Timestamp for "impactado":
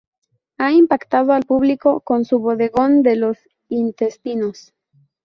0.71-1.31